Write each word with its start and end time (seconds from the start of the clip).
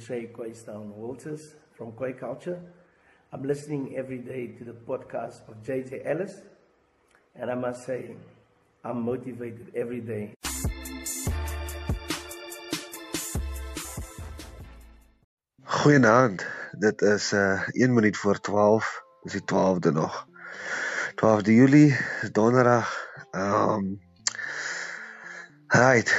say 0.00 0.30
Quaystown 0.32 0.94
Walters 0.94 1.54
from 1.76 1.92
Quay 1.96 2.12
Culture. 2.14 2.58
I'm 3.32 3.44
listening 3.44 3.96
every 3.96 4.18
day 4.18 4.48
to 4.58 4.64
the 4.64 4.72
podcast 4.72 5.48
of 5.48 5.62
JJ 5.62 6.02
Ellis, 6.04 6.40
and 7.34 7.50
I 7.50 7.54
must 7.54 7.84
say, 7.84 8.16
I'm 8.84 9.02
motivated 9.02 9.72
every 9.74 10.00
day. 10.00 10.32
Goeienaand. 15.64 16.46
Dit 16.78 17.02
is 17.02 17.32
uh 17.32 17.68
1 17.68 17.94
minuut 17.94 18.16
voor 18.16 18.40
12. 18.40 19.02
Dis 19.22 19.32
die 19.32 19.42
12de 19.42 19.92
nog. 19.92 20.26
12de 21.14 21.52
Julie, 21.52 21.96
donderdag. 22.32 23.08
Ehm 23.30 23.70
um, 23.70 24.00
Right. 25.70 26.10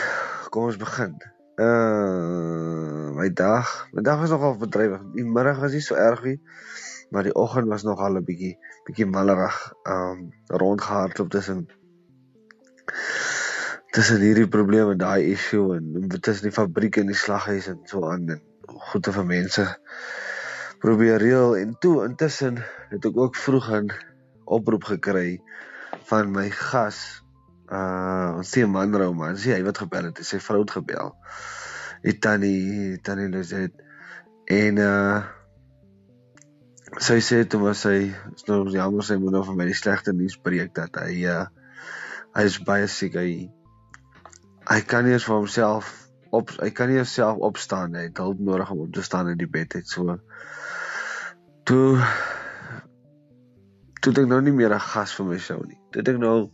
Kom 0.49 0.63
ons 0.63 0.77
begin. 0.77 1.30
Uh 1.61 3.11
my 3.13 3.29
dag, 3.29 3.67
my 3.93 4.01
dag 4.01 4.19
was 4.19 4.31
nogal 4.33 4.55
bedrywig. 4.57 5.03
Die 5.13 5.25
middag 5.25 5.59
was 5.61 5.75
nie 5.77 5.83
so 5.85 5.95
erg 5.95 6.23
nie, 6.25 6.39
maar 7.13 7.27
die 7.27 7.35
oggend 7.37 7.69
was 7.69 7.83
nogal 7.85 8.17
'n 8.17 8.25
bietjie 8.25 8.55
bietjie 8.87 9.05
mallerig. 9.05 9.57
Um 9.85 10.31
rondgehardloop 10.47 11.29
tussen 11.29 11.67
tussen 13.91 14.23
hierdie 14.25 14.47
probleme, 14.47 14.95
daai 14.95 15.31
issue 15.35 15.75
en 15.75 16.09
tussen 16.09 16.49
die 16.49 16.57
fabriek 16.57 16.97
en 16.97 17.11
die 17.13 17.21
slaghuis 17.25 17.67
en 17.67 17.81
so 17.85 18.07
aan 18.09 18.29
en 18.37 18.41
goeie 18.89 19.13
vir 19.19 19.25
mense 19.25 19.65
probeer 20.81 21.19
reël 21.21 21.57
en 21.59 21.75
toe 21.83 21.97
intussen 22.07 22.57
het 22.89 23.05
ek 23.05 23.17
ook 23.17 23.35
vroeg 23.37 23.67
'n 23.77 23.91
oproep 24.57 24.87
gekry 24.93 25.41
van 26.09 26.31
my 26.31 26.49
gas 26.49 27.21
uh 27.71 28.39
ons 28.41 28.49
sien 28.51 28.69
manrou 28.71 29.13
man, 29.15 29.37
sien 29.39 29.55
hy 29.55 29.61
wat 29.63 29.79
gebel 29.83 30.09
het, 30.09 30.23
sy 30.27 30.41
vrou 30.43 30.63
het 30.63 30.73
gebel. 30.75 31.13
Die 32.03 32.17
tannie, 32.19 32.97
tannie 33.05 33.29
Lizet. 33.31 33.77
En 34.51 34.81
uh 34.81 35.21
sy 36.99 37.21
sê 37.23 37.45
toe 37.47 37.61
was 37.61 37.85
is 37.87 38.43
nou 38.49 38.65
jammer 38.73 39.05
sy 39.07 39.15
moet 39.15 39.31
nou 39.31 39.45
vir 39.47 39.55
my 39.55 39.69
die 39.69 39.77
slegte 39.79 40.11
nuus 40.11 40.35
breek 40.43 40.73
dat 40.75 40.99
hy 40.99 41.23
uh 41.31 41.45
hy 42.35 42.45
is 42.47 42.59
baie 42.67 42.87
siek. 42.91 43.15
Hy 43.15 43.47
hy 44.67 44.79
kan 44.87 45.07
nie 45.07 45.15
eens 45.15 45.27
vir 45.27 45.37
homself 45.37 45.95
op 46.31 46.51
hy 46.59 46.69
kan 46.75 46.91
nie 46.91 47.03
self 47.07 47.39
opstaan. 47.43 47.95
Hy 47.95 48.09
het 48.09 48.19
hulp 48.23 48.39
nodig 48.39 48.71
om 48.71 48.85
op 48.85 48.91
te 48.95 49.03
staan 49.03 49.31
in 49.31 49.39
die 49.39 49.49
bed. 49.51 49.79
Het 49.79 49.87
so 49.87 50.17
toe 51.67 51.99
toe 54.01 54.13
ek 54.15 54.27
nou 54.27 54.41
nie 54.41 54.55
meer 54.55 54.73
'n 54.73 54.79
gas 54.91 55.13
vir 55.15 55.25
my 55.25 55.37
show 55.37 55.61
nie. 55.63 55.79
Dit 55.91 56.07
ek 56.07 56.17
nou 56.17 56.51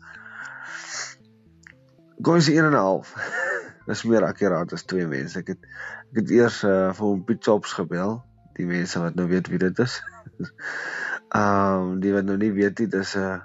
Goeie 2.21 2.41
se 2.41 2.51
1 2.51 2.65
en 2.65 2.71
'n 2.71 2.73
half. 2.73 3.13
Dis 3.87 4.03
meer 4.03 4.23
akkuraat 4.25 4.71
as 4.73 4.83
twee 4.83 5.07
mense. 5.07 5.39
Ek 5.39 5.47
het 5.53 5.65
ek 6.11 6.21
het 6.21 6.31
eers 6.33 6.63
uh, 6.65 6.89
vir 6.97 7.05
hom 7.05 7.19
Piet 7.23 7.43
Chops 7.45 7.75
gebel. 7.77 8.15
Die 8.57 8.65
mense 8.65 8.99
wat 8.99 9.15
nou 9.15 9.27
weet 9.29 9.47
wie 9.53 9.59
dit 9.61 9.79
is. 9.79 9.99
Ehm 11.37 11.83
um, 11.83 11.99
die 12.01 12.13
wat 12.15 12.25
nou 12.25 12.37
nie 12.41 12.49
weet 12.55 12.75
dit 12.81 12.93
is 12.93 13.13
'n 13.15 13.21
uh, 13.21 13.37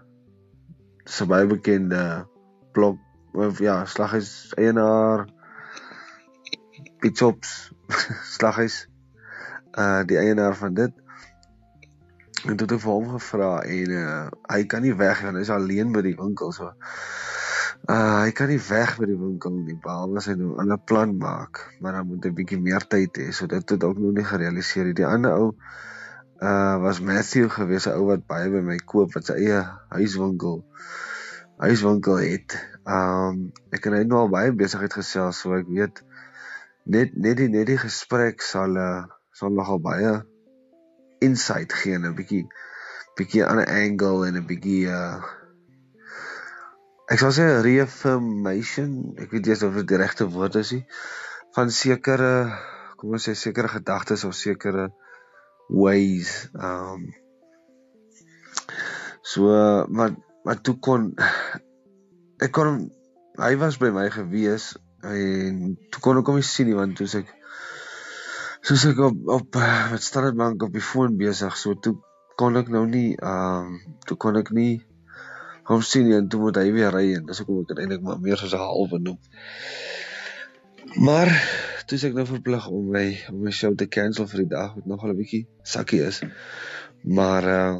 so 1.04 1.26
baie 1.26 1.46
bekende 1.46 2.26
blok 2.72 2.96
of 3.32 3.58
ja, 3.58 3.84
slaghuis 3.84 4.54
eienaar 4.56 5.26
Piet 7.00 7.18
Chops 7.18 7.72
slaghuis 8.36 8.88
uh 9.76 10.00
die 10.06 10.18
eienaar 10.18 10.56
van 10.56 10.74
dit. 10.74 10.96
En 12.48 12.56
toe 12.56 12.66
het 12.66 12.72
ek 12.72 12.84
vir 12.86 12.92
hom 12.92 13.12
gevra 13.18 13.52
en 13.62 13.94
uh, 14.00 14.26
hy 14.48 14.64
kan 14.64 14.82
nie 14.82 14.96
weg 14.96 15.20
gaan. 15.20 15.36
Hy 15.36 15.44
is 15.44 15.52
alleen 15.52 15.92
by 15.92 16.00
die 16.08 16.16
winkel 16.16 16.56
so. 16.56 16.72
Uh 17.90 18.22
hy 18.22 18.30
kan 18.30 18.46
nie 18.46 18.60
weg 18.62 18.92
by 18.94 19.08
die 19.10 19.18
winkel 19.18 19.56
nie, 19.56 19.74
behalwe 19.74 20.20
as 20.20 20.28
hy 20.30 20.36
nou 20.38 20.52
'n 20.54 20.60
ander 20.62 20.78
plan 20.78 21.16
maak, 21.18 21.58
maar 21.82 21.96
dan 21.96 22.06
moet 22.06 22.28
hy 22.28 22.30
bietjie 22.30 22.60
meer 22.62 22.84
tyd 22.86 23.18
hê. 23.18 23.32
So 23.34 23.50
dit 23.50 23.70
het 23.74 23.84
ook 23.84 23.98
nog 23.98 24.14
nie 24.14 24.24
gerealiseer 24.24 24.84
nie. 24.86 24.94
Die 24.94 25.06
ander 25.06 25.34
ou 25.34 25.48
uh 26.50 26.76
was 26.84 27.00
Matthew 27.00 27.50
gewees, 27.50 27.88
'n 27.88 27.98
ou 27.98 28.06
wat 28.06 28.22
baie 28.26 28.50
by 28.54 28.62
my 28.62 28.78
koop 28.78 29.14
wat 29.18 29.26
sy 29.26 29.34
eie 29.34 29.58
huiswinkel 29.98 30.62
huiswinkel 31.58 32.22
het. 32.22 32.54
Um 32.86 33.50
ek 33.74 33.90
en 33.90 33.98
hy 33.98 34.04
nou 34.06 34.22
al 34.22 34.30
baie 34.30 34.54
besigheid 34.54 34.94
gesels, 34.94 35.42
so 35.42 35.58
ek 35.58 35.66
weet 35.66 36.04
net 36.86 37.18
net 37.18 37.36
die 37.42 37.50
net 37.50 37.66
die 37.66 37.82
gesprek 37.82 38.46
sal 38.46 38.78
uh 38.78 39.04
sal 39.34 39.50
nogal 39.50 39.82
baie 39.82 40.22
insight 41.18 41.72
gee, 41.72 41.98
'n 41.98 42.14
bietjie 42.14 42.46
bietjie 43.18 43.42
'n 43.42 43.48
ander 43.50 43.66
angle 43.66 44.26
en 44.28 44.38
'n 44.38 44.46
bietjie 44.46 44.86
uh 44.86 45.41
ek 47.12 47.20
sal 47.20 47.32
sê 47.36 47.46
reaffirmation, 47.64 48.92
ek 49.20 49.34
weet 49.34 49.48
nie 49.50 49.56
of 49.68 49.80
dit 49.80 49.88
die 49.90 50.00
regte 50.00 50.28
woord 50.32 50.56
is 50.60 50.72
nie, 50.72 50.84
van 51.56 51.72
sekere 51.74 52.32
kom 52.96 53.16
ons 53.18 53.26
sê 53.28 53.34
sekere 53.36 53.68
gedagtes 53.68 54.24
of 54.24 54.36
sekere 54.38 54.88
ways. 55.68 56.48
Um 56.54 57.10
so 59.22 59.50
maar 59.88 60.14
maar 60.44 60.62
toe 60.62 60.76
kon 60.82 61.12
ek 62.42 62.50
kon 62.54 62.88
hy 63.38 63.52
was 63.60 63.78
by 63.82 63.90
my 63.94 64.08
gewees 64.10 64.72
en 65.06 65.76
toe 65.90 66.02
kon 66.02 66.18
ek 66.18 66.30
hom 66.30 66.40
nie 66.40 66.46
sien 66.46 66.70
nie 66.70 66.78
want 66.78 66.96
toe 66.98 67.06
ek 67.20 67.30
soos 68.66 68.86
ek 68.90 69.02
op 69.08 69.28
op 69.36 69.60
met 69.92 70.02
Standard 70.02 70.38
Bank 70.38 70.62
op 70.66 70.74
die 70.74 70.82
foon 70.82 71.18
besig 71.20 71.58
so 71.58 71.74
toe 71.74 71.94
kon 72.38 72.58
ek 72.58 72.70
nou 72.74 72.82
nie 72.90 73.12
um 73.18 73.78
toe 74.06 74.18
kon 74.18 74.38
ek 74.42 74.50
nie 74.58 74.82
hom 75.70 75.82
sien 75.86 76.10
en 76.12 76.28
toe 76.28 76.40
moet 76.40 76.56
hy 76.56 76.72
weer 76.74 76.94
ry 76.94 77.04
en 77.16 77.26
dis 77.26 77.38
hoekom 77.42 77.62
ek 77.62 77.78
eintlik 77.78 78.02
maar 78.06 78.20
meer 78.20 78.40
soos 78.40 78.54
'n 78.54 78.62
halwe 78.62 78.98
noem. 78.98 79.18
Maar 81.06 81.30
toe 81.86 81.98
ek 82.08 82.14
nou 82.16 82.26
verplig 82.26 82.66
om 82.68 82.90
my 82.94 83.06
om 83.30 83.40
my 83.44 83.52
show 83.54 83.72
te 83.76 83.86
cancel 83.86 84.26
vir 84.30 84.44
die 84.44 84.52
dag 84.54 84.74
wat 84.76 84.86
nogal 84.90 85.12
'n 85.12 85.20
bietjie 85.20 85.46
sakkie 85.74 86.02
is. 86.08 86.20
Maar 87.18 87.48
uh 87.54 87.78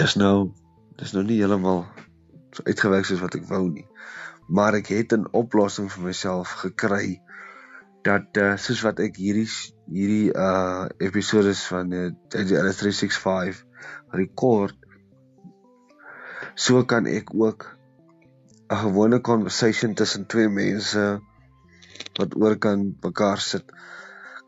dis 0.00 0.14
nou 0.16 0.52
dis 0.96 1.12
nou 1.12 1.24
nie 1.24 1.38
heeltemal 1.40 1.84
so 2.54 2.62
uitgewerk 2.66 3.04
soos 3.04 3.22
wat 3.24 3.34
ek 3.34 3.48
wou 3.48 3.64
nie. 3.70 3.86
Maar 4.48 4.80
ek 4.80 4.92
het 4.94 5.12
'n 5.16 5.30
oplossing 5.42 5.90
vir 5.92 6.04
myself 6.10 6.54
gekry 6.64 7.20
dat 8.02 8.36
uh 8.36 8.56
soos 8.56 8.82
wat 8.86 9.00
ek 9.00 9.16
hierdie 9.16 9.48
hierdie 9.86 10.32
uh 10.34 10.88
episode 10.98 11.54
van 11.54 11.90
die 11.90 12.06
JJ 12.34 12.62
365 12.82 13.64
rekord 14.20 14.79
so 16.60 16.84
kan 16.84 17.06
ek 17.08 17.32
ook 17.34 17.60
'n 18.70 18.80
gewone 18.84 19.20
conversation 19.20 19.94
tussen 19.94 20.26
twee 20.26 20.48
mense 20.48 21.04
wat 22.18 22.36
oor 22.36 22.56
kan 22.64 22.96
mekaar 23.00 23.40
sit 23.40 23.66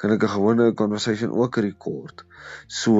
kan 0.02 0.10
ek 0.10 0.24
'n 0.26 0.34
gewone 0.36 0.74
conversation 0.74 1.30
ook 1.30 1.56
rekord. 1.56 2.24
So 2.66 2.92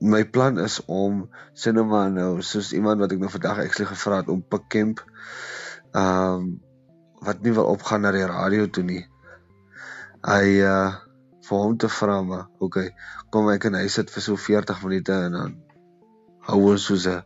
my 0.00 0.24
plan 0.24 0.58
is 0.58 0.84
om 0.84 1.28
sinema 1.52 2.08
nou 2.08 2.42
soos 2.42 2.72
iemand 2.72 3.00
wat 3.00 3.12
ek 3.12 3.20
nou 3.20 3.30
vandag 3.30 3.58
actually 3.58 3.88
gevra 3.92 4.16
het 4.20 4.28
om 4.28 4.42
Pikemp 4.42 5.00
ehm 5.92 6.34
um, 6.34 6.60
wat 7.20 7.42
nie 7.42 7.52
wil 7.52 7.68
opgaan 7.68 8.00
na 8.00 8.12
die 8.12 8.26
radio 8.26 8.66
toe 8.66 8.84
nie. 8.84 9.04
Hy 10.24 10.44
uh 10.60 10.92
vir 11.48 11.58
hom 11.58 11.76
te 11.76 11.88
vra 11.88 12.20
okay, 12.58 12.90
kom 13.30 13.48
ek 13.50 13.64
en 13.64 13.74
hy 13.74 13.88
sit 13.88 14.10
vir 14.10 14.22
so 14.22 14.36
40 14.36 14.82
minute 14.84 15.12
en 15.12 15.32
dan 15.32 15.69
hou 16.50 16.60
ons 16.72 16.86
soos 16.90 17.06
'n 17.06 17.22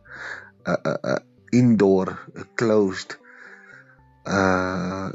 'n 0.73 0.97
'n 1.13 1.21
indoor, 1.61 2.13
'n 2.33 2.47
closed 2.61 3.17
uh 4.25 5.09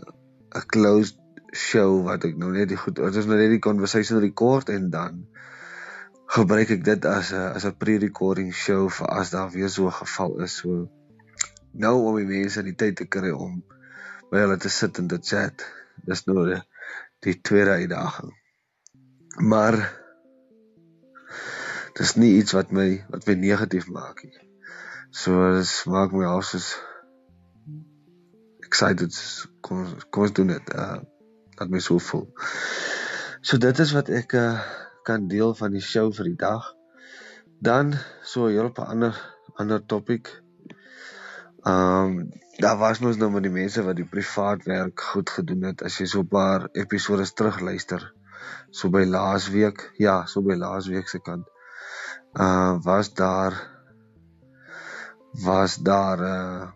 'n 0.59 0.67
closed 0.75 1.19
show 1.53 2.03
wat 2.07 2.25
ek 2.25 2.37
nou 2.39 2.53
net 2.55 2.69
die 2.71 2.79
goed, 2.79 2.97
dit 2.97 3.17
is 3.23 3.27
nou 3.27 3.39
net 3.39 3.51
die 3.51 3.67
conversation 3.71 4.23
record 4.23 4.71
en 4.71 4.91
dan 4.91 5.27
gebruik 6.31 6.71
ek 6.77 6.85
dit 6.87 7.07
as 7.11 7.33
'n 7.33 7.59
as 7.59 7.67
'n 7.67 7.77
pre-recording 7.83 8.53
show 8.55 8.89
vir 8.89 9.09
as 9.21 9.31
daar 9.35 9.51
weer 9.51 9.69
so 9.69 9.87
'n 9.87 9.99
geval 10.03 10.41
is 10.47 10.57
so 10.63 10.89
nou 11.73 11.97
om 12.07 12.17
die 12.17 12.27
mense 12.27 12.63
die 12.63 12.75
tyd 12.75 12.97
te 12.97 13.07
kry 13.07 13.31
om 13.31 13.63
by 14.31 14.39
hulle 14.45 14.57
te 14.57 14.69
sit 14.69 14.99
en 14.99 15.09
te 15.09 15.19
chat. 15.19 15.65
Dis 16.07 16.25
nou 16.27 16.47
die, 16.47 16.63
die 17.27 17.41
tweede 17.41 17.71
uitdaging. 17.71 18.31
Maar 19.37 20.00
dis 21.99 22.15
nie 22.17 22.37
iets 22.39 22.55
wat 22.57 22.71
my 22.71 23.05
wat 23.11 23.27
my 23.27 23.35
negatief 23.35 23.89
maak 23.91 24.23
nie. 24.25 24.43
So 25.11 25.53
dis 25.57 25.73
maak 25.91 26.13
my 26.15 26.27
al 26.29 26.43
soos 26.47 26.75
excited 28.67 29.15
kom 29.67 29.89
kom 30.11 30.29
ons 30.29 30.37
doen 30.37 30.53
dit. 30.55 30.75
Uh 30.75 31.01
dat 31.61 31.69
my 31.69 31.81
so 31.85 31.99
voel. 32.01 32.29
So 33.45 33.59
dit 33.61 33.83
is 33.85 33.93
wat 33.97 34.09
ek 34.21 34.37
uh 34.39 34.61
kan 35.05 35.27
deel 35.29 35.55
van 35.57 35.75
die 35.75 35.85
show 35.85 36.07
vir 36.15 36.31
die 36.31 36.39
dag. 36.39 36.71
Dan 37.59 37.93
so 38.23 38.47
'n 38.47 38.55
hele 38.55 38.73
paar 38.73 38.93
ander 38.95 39.17
ander 39.57 39.83
topik. 39.87 40.31
Um 41.67 42.31
daar 42.61 42.79
was 42.79 43.01
mos 43.01 43.17
nou 43.17 43.31
met 43.31 43.43
die 43.43 43.53
mense 43.53 43.83
wat 43.83 43.97
die 43.97 44.09
privaat 44.09 44.65
werk 44.65 45.01
goed 45.13 45.31
gedoen 45.31 45.63
het 45.73 45.83
as 45.83 45.99
jy 45.99 46.07
so 46.07 46.21
'n 46.21 46.29
paar 46.29 46.69
episode 46.73 47.27
terug 47.35 47.61
luister. 47.61 48.13
So 48.71 48.89
by 48.89 49.05
laasweek, 49.05 49.91
ja, 49.99 50.27
so 50.27 50.41
by 50.43 50.55
laasweek 50.55 51.09
se 51.09 51.19
kant 51.19 51.47
uh 52.35 52.79
was 52.83 53.15
daar 53.15 53.57
was 55.45 55.77
daar 55.77 56.19
uh 56.21 56.69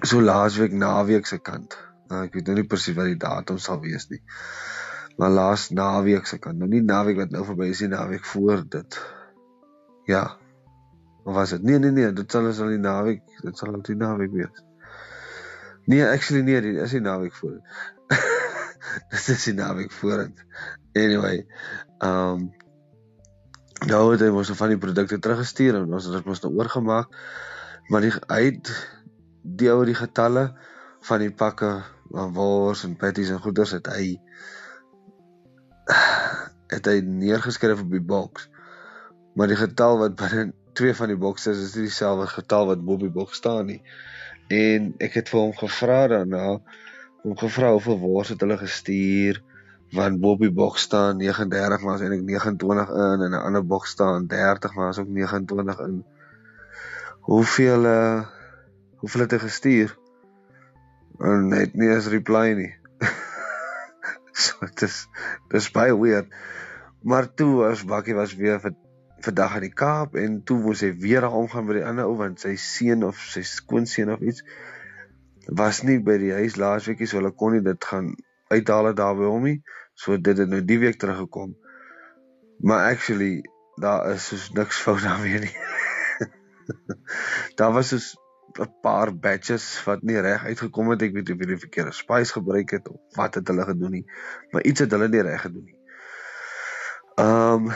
so 0.00 0.20
laasweek 0.20 0.72
naweek 0.72 1.26
se 1.26 1.38
kant 1.38 1.78
Uh, 2.14 2.26
ek 2.26 2.36
weet 2.36 2.48
nou 2.50 2.58
nie 2.58 2.68
presies 2.68 2.96
wat 2.98 3.08
die 3.08 3.20
datum 3.20 3.58
sal 3.62 3.80
wees 3.80 4.06
nie. 4.10 4.20
Maar 5.16 5.32
laas 5.32 5.68
naweek 5.72 6.26
se 6.28 6.38
kan 6.42 6.58
nou 6.60 6.68
nie 6.68 6.82
naweek 6.84 7.16
wat 7.22 7.32
nou 7.32 7.44
verby 7.48 7.70
is 7.72 7.80
nie, 7.80 7.90
naweek 7.94 8.26
voor 8.28 8.64
dit. 8.68 8.98
Ja. 10.10 10.24
Of 11.24 11.32
was 11.38 11.54
dit? 11.54 11.64
Nee 11.64 11.80
nee 11.80 11.94
nee, 11.94 12.10
dit 12.12 12.36
sal 12.36 12.50
as 12.50 12.60
al 12.60 12.74
die 12.74 12.82
naweek, 12.82 13.22
dit 13.40 13.56
sal 13.56 13.72
al 13.72 13.84
die 13.86 13.96
naweek 13.96 14.34
wees. 14.34 14.60
Nee, 15.88 16.02
actually 16.04 16.42
nee, 16.44 16.60
dit 16.64 16.82
is 16.84 16.92
die 16.96 17.00
naweek 17.04 17.34
voor. 17.40 17.56
dit 18.10 19.28
is 19.36 19.48
die 19.48 19.56
naweek 19.56 19.92
voor. 19.96 20.26
Anyway, 20.92 21.46
um 22.04 22.50
nou 23.88 24.04
het 24.12 24.22
hy 24.24 24.30
mos 24.32 24.50
van 24.56 24.72
die 24.72 24.80
produkte 24.80 25.18
teruggestuur 25.20 25.78
en 25.78 25.92
ons 25.92 26.06
het 26.08 26.26
mos 26.28 26.42
nou 26.44 26.52
oorgemaak. 26.56 27.12
Maar 27.92 28.06
die 28.06 28.12
hy 28.14 28.40
het 28.46 28.70
die 29.42 29.70
oor 29.72 29.88
die 29.88 29.98
getalle 29.98 30.46
van 31.04 31.20
die 31.20 31.32
pakke 31.32 31.70
van 32.14 32.32
wors 32.36 32.84
en 32.86 32.96
patties 33.00 33.32
en 33.34 33.42
goeders 33.44 33.74
het 33.76 33.90
hy 33.92 34.14
het 36.74 36.88
hy 36.88 36.98
neergeskryf 37.04 37.84
op 37.84 37.92
die 37.92 38.02
boks. 38.02 38.48
Maar 39.34 39.52
die 39.52 39.60
getal 39.60 40.00
wat 40.00 40.16
binne 40.18 40.52
twee 40.78 40.94
van 40.96 41.12
die 41.12 41.20
bokse 41.20 41.52
is, 41.52 41.60
is 41.68 41.74
nie 41.76 41.88
dieselfde 41.88 42.26
getal 42.32 42.70
wat 42.70 42.84
bo 42.84 42.96
op 42.96 43.04
die 43.04 43.12
boks 43.14 43.40
staan 43.42 43.68
nie. 43.68 43.80
En 44.52 44.92
ek 45.02 45.20
het 45.20 45.32
vir 45.32 45.40
hom 45.40 45.52
gevra 45.58 46.04
daarna, 46.12 46.46
hom 47.24 47.36
gevra 47.40 47.74
hoeveel 47.76 48.00
wors 48.00 48.32
het 48.32 48.42
hulle 48.44 48.58
gestuur 48.60 49.42
want 49.94 50.20
Bobby 50.20 50.50
box 50.52 50.80
staan 50.88 51.16
39 51.16 51.82
maar 51.82 51.94
as 51.94 52.02
eintlik 52.04 52.24
29 52.26 52.88
in 52.90 53.24
en 53.26 53.30
'n 53.30 53.44
ander 53.48 53.66
box 53.66 53.90
staan 53.90 54.26
30 54.26 54.74
maar 54.74 54.88
as 54.88 54.98
ook 54.98 55.08
29 55.08 55.80
in. 55.80 56.04
Hoeveel 57.20 57.84
uh 57.84 58.26
hoeveel 58.96 59.20
het 59.20 59.30
hy 59.30 59.38
gestuur? 59.38 59.98
En 61.18 61.48
net 61.48 61.74
nie 61.74 61.90
as 61.94 62.06
reply 62.06 62.52
nie. 62.52 62.72
so 64.44 64.54
dit 64.60 64.82
is 64.82 65.06
dis 65.48 65.70
baie 65.70 65.98
weird. 65.98 66.28
Maar 67.02 67.34
toe 67.34 67.64
as 67.66 67.84
Bakkie 67.84 68.14
was 68.14 68.34
weer 68.34 68.60
vir 68.60 68.74
vandag 69.24 69.54
in 69.54 69.66
die 69.68 69.72
Kaap 69.72 70.16
en 70.20 70.42
toe 70.44 70.58
moes 70.60 70.80
hy 70.80 70.92
weer 71.00 71.26
omgaan 71.28 71.66
by 71.66 71.78
die 71.78 71.86
ander 71.86 72.08
ou 72.08 72.16
want 72.16 72.40
sy 72.40 72.56
seun 72.60 73.04
of 73.04 73.20
sy 73.32 73.42
skoonseun 73.42 74.12
of 74.12 74.20
iets 74.20 74.44
was 75.60 75.82
nie 75.82 75.98
by 76.00 76.16
die 76.20 76.32
huis 76.32 76.56
laasweekie 76.60 77.08
so 77.08 77.20
hulle 77.20 77.32
kon 77.32 77.52
nie 77.56 77.64
dit 77.64 77.84
gaan 77.84 78.14
uithaal 78.52 78.92
daar 78.94 79.16
by 79.16 79.28
hom 79.28 79.48
nie. 79.48 79.58
So 79.94 80.18
dit 80.18 80.38
het 80.38 80.48
nou 80.50 80.62
die 80.64 80.78
week 80.82 80.98
teruggekom. 80.98 81.54
Maar 82.58 82.90
actually 82.92 83.44
daar 83.80 84.10
is 84.12 84.26
soos 84.30 84.50
niks 84.54 84.78
fout 84.82 85.02
daarmee 85.02 85.38
nie. 85.46 85.56
daar 87.58 87.72
was 87.72 87.88
soos 87.88 88.14
'n 88.54 88.70
paar 88.82 89.10
batches 89.18 89.84
wat 89.84 90.02
nie 90.02 90.20
reg 90.20 90.44
uitgekom 90.44 90.90
het. 90.90 91.02
Ek 91.02 91.14
weet 91.14 91.28
nie 91.28 91.34
of 91.34 91.40
hulle 91.42 91.58
verkeerde 91.58 91.92
spice 91.92 92.32
gebruik 92.32 92.70
het 92.70 92.88
of 92.88 93.16
wat 93.18 93.34
het 93.34 93.48
hulle 93.48 93.64
gedoen 93.66 93.90
nie. 93.90 94.04
Maar 94.50 94.62
iets 94.62 94.80
het 94.80 94.90
hulle 94.90 95.08
nie 95.08 95.22
reg 95.22 95.40
gedoen 95.40 95.64
nie. 95.64 95.78
Ehm 97.14 97.66
um, 97.66 97.72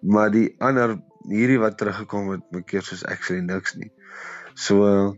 maar 0.00 0.30
die 0.30 0.54
ander 0.62 1.00
hierdie 1.28 1.58
wat 1.58 1.78
teruggekom 1.78 2.28
het, 2.30 2.44
my 2.54 2.62
keer 2.62 2.84
soos 2.86 3.04
actually 3.04 3.42
niks 3.42 3.74
nie. 3.74 3.90
So 4.54 5.16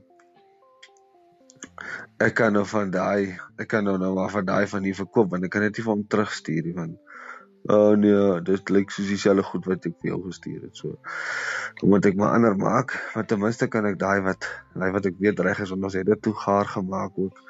ek 2.21 2.35
kan 2.37 2.53
nou 2.53 2.67
van 2.69 2.91
daai 2.93 3.39
ek 3.57 3.69
kan 3.73 3.87
nou 3.87 3.97
nou 4.01 4.13
maar 4.17 4.33
van 4.33 4.45
daai 4.45 4.67
van 4.69 4.85
hier 4.85 4.99
verkoop 4.99 5.31
want 5.33 5.47
ek 5.47 5.55
kan 5.55 5.65
dit 5.65 5.79
nie 5.79 5.85
vir 5.87 5.95
hom 5.95 6.07
terugstuur 6.15 6.67
nie 6.67 6.77
want 6.77 6.99
oh 7.69 7.93
nee 8.03 8.41
dit 8.45 8.73
lyk 8.77 8.93
soos 8.93 9.09
dieselfde 9.13 9.45
goed 9.45 9.69
wat 9.69 9.87
ek 9.89 9.97
vir 10.01 10.13
jou 10.13 10.21
gestuur 10.27 10.63
het 10.65 10.77
so. 10.77 10.97
Dan 11.81 11.93
moet 11.93 12.07
ek 12.09 12.17
maar 12.21 12.37
ander 12.37 12.57
maak 12.57 12.97
want 13.15 13.29
ten 13.29 13.41
minste 13.41 13.69
kan 13.73 13.89
ek 13.89 13.99
daai 14.01 14.21
wat 14.25 14.49
daai 14.75 14.91
wat 14.97 15.09
ek 15.11 15.21
weet 15.21 15.41
reg 15.45 15.61
is 15.65 15.73
want 15.75 15.89
ons 15.89 15.97
het 15.99 16.09
dit 16.09 16.23
toe 16.29 16.35
gaar 16.45 16.69
gemaak 16.69 17.19
ook 17.21 17.41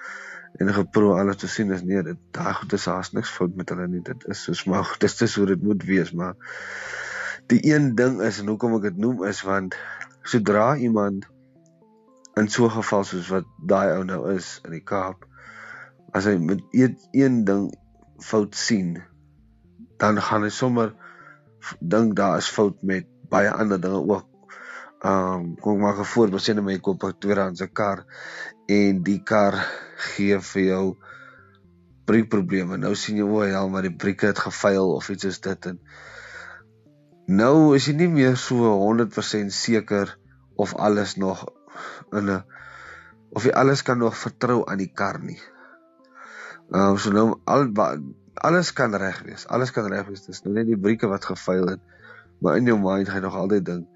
en 0.59 0.73
geproe 0.75 1.15
alles 1.19 1.39
te 1.43 1.49
sien 1.49 1.71
is 1.75 1.83
nee 1.87 2.03
dit 2.03 2.23
daai 2.35 2.55
goed 2.59 2.75
is 2.79 2.87
haas 2.91 3.13
niks 3.15 3.31
fout 3.31 3.55
met 3.59 3.71
hulle 3.71 3.87
nie 3.91 4.03
dit 4.07 4.27
is 4.35 4.45
soos 4.49 4.65
maar 4.71 4.95
dit 5.05 5.27
is 5.27 5.37
hoe 5.39 5.47
dit 5.51 5.67
moet 5.67 5.87
wees 5.91 6.15
maar 6.23 6.35
die 7.51 7.61
een 7.73 7.95
ding 7.99 8.21
is 8.23 8.43
en 8.43 8.51
hoekom 8.55 8.79
ek 8.79 8.91
dit 8.91 9.03
noem 9.07 9.23
is 9.31 9.43
want 9.47 9.79
sodra 10.23 10.75
iemand 10.77 11.31
in 12.41 12.49
so 12.49 12.67
'n 12.67 12.77
geval 12.79 13.05
soos 13.05 13.29
wat 13.35 13.47
daai 13.73 13.97
ou 13.97 14.05
nou 14.05 14.23
is 14.35 14.49
in 14.65 14.77
die 14.79 14.87
Kaap 14.93 15.29
as 16.13 16.27
hy 16.27 16.37
met 16.39 16.63
een, 16.73 17.45
ding 17.45 17.71
fout 18.19 18.57
sien 18.57 18.99
dan 20.01 20.21
gaan 20.29 20.47
hy 20.47 20.53
sommer 20.55 20.95
dink 21.81 22.17
daar 22.17 22.39
is 22.41 22.49
fout 22.49 22.83
met 22.83 23.07
baie 23.31 23.51
ander 23.53 23.81
dinge 23.81 24.01
ook. 24.01 24.27
Ehm 25.01 25.35
um, 25.35 25.45
kom 25.61 25.77
ek 25.77 25.83
maak 25.85 25.99
'n 26.01 26.13
voorbeeld 26.15 26.43
sien 26.43 26.65
my 26.65 26.79
koop 26.79 27.05
'n 27.05 27.19
tweedehandse 27.19 27.69
kar 27.81 28.05
en 28.67 29.03
die 29.03 29.21
kar 29.31 29.55
gee 29.97 30.41
vir 30.53 30.63
jou 30.63 30.97
breekprobleme. 32.05 32.77
Nou 32.77 32.95
sien 32.95 33.17
jy 33.17 33.29
o, 33.29 33.45
ja, 33.45 33.67
maar 33.67 33.83
die 33.83 33.97
brieke 34.03 34.27
het 34.27 34.39
gefaal 34.39 34.95
of 34.97 35.09
iets 35.09 35.25
is 35.25 35.41
dit 35.41 35.67
en 35.67 35.81
nou 37.27 37.75
is 37.77 37.87
jy 37.87 37.95
nie 37.95 38.09
meer 38.09 38.37
so 38.37 38.73
100% 38.81 39.53
seker 39.55 40.19
of 40.57 40.75
alles 40.75 41.17
nog 41.17 41.47
in 42.13 42.31
'n 42.31 42.45
of 43.31 43.45
jy 43.45 43.53
alles 43.55 43.83
kan 43.83 43.99
nog 43.99 44.17
vertrou 44.19 44.65
aan 44.67 44.79
die 44.79 44.93
kar 44.93 45.21
nie. 45.23 45.41
Ehm 46.71 46.95
uh, 46.95 46.99
so 46.99 47.11
nou 47.11 47.41
al 47.45 47.71
alles 48.35 48.73
kan 48.73 48.95
reg 48.95 49.23
wees. 49.23 49.47
Alles 49.47 49.71
kan 49.71 49.87
reg 49.87 50.07
wees. 50.07 50.25
Dis 50.27 50.43
nou 50.43 50.55
net 50.55 50.67
die 50.67 50.79
brieke 50.79 51.09
wat 51.11 51.25
gefaal 51.25 51.67
het. 51.75 51.81
Maar 52.41 52.57
in 52.57 52.71
jou 52.71 52.79
mind 52.79 53.09
gaan 53.09 53.21
jy 53.21 53.27
nog 53.27 53.37
altyd 53.37 53.65
dink, 53.65 53.89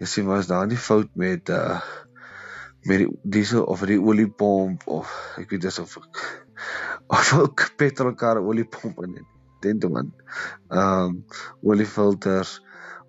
jy 0.00 0.06
sien 0.06 0.26
maar 0.26 0.42
as 0.42 0.48
daar 0.50 0.66
nie 0.66 0.80
fout 0.80 1.12
met 1.14 1.48
uh 1.48 1.80
met 2.82 2.98
die 2.98 3.10
diesel 3.22 3.62
of 3.70 3.84
die 3.86 4.00
oliepomp 4.02 4.82
of 4.90 5.10
ek 5.38 5.52
weet 5.52 5.62
dis 5.62 5.78
of 5.78 5.98
of 7.06 7.28
ook 7.38 7.68
petrolkar 7.78 8.40
oliepomp 8.42 9.04
in 9.06 9.14
dit. 9.20 9.28
Dink 9.62 9.86
man. 9.92 10.10
Ehm 10.68 11.04
um, 11.04 11.24
oliefilters 11.62 12.58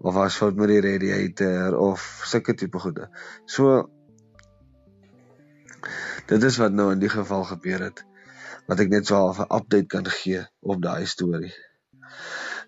of 0.03 0.19
as 0.19 0.37
fout 0.37 0.55
met 0.59 0.69
die 0.69 0.81
radiator 0.83 1.77
of 1.79 2.03
sulke 2.29 2.53
tipe 2.53 2.79
goede. 2.79 3.09
So 3.45 3.89
dit 6.31 6.43
is 6.43 6.57
wat 6.61 6.71
nou 6.71 6.91
in 6.91 6.99
die 6.99 7.11
geval 7.11 7.43
gebeur 7.43 7.87
het 7.89 8.03
wat 8.67 8.79
ek 8.79 8.91
net 8.93 9.07
so 9.07 9.19
'n 9.31 9.47
update 9.57 9.89
kan 9.91 10.05
gee 10.17 10.43
op 10.61 10.81
daai 10.81 11.05
storie. 11.05 11.53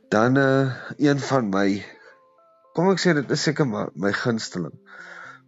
Dan 0.10 0.38
uh 0.38 0.74
een 0.98 1.20
van 1.20 1.50
my 1.50 1.86
kom 2.74 2.90
ek 2.92 3.00
sê 3.00 3.14
dit 3.14 3.32
is 3.32 3.44
seker 3.44 3.68
maar 3.68 3.90
my 3.96 4.12
gunsteling. 4.12 4.76